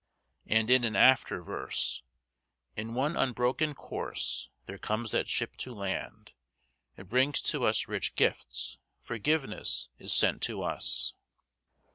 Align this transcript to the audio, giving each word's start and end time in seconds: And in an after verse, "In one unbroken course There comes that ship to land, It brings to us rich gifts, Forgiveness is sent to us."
And 0.47 0.71
in 0.71 0.83
an 0.83 0.95
after 0.95 1.43
verse, 1.43 2.01
"In 2.75 2.95
one 2.95 3.15
unbroken 3.15 3.75
course 3.75 4.49
There 4.65 4.79
comes 4.79 5.11
that 5.11 5.27
ship 5.27 5.55
to 5.57 5.71
land, 5.75 6.31
It 6.97 7.07
brings 7.07 7.39
to 7.43 7.65
us 7.67 7.87
rich 7.87 8.15
gifts, 8.15 8.79
Forgiveness 8.99 9.89
is 9.99 10.11
sent 10.11 10.41
to 10.41 10.63
us." 10.63 11.13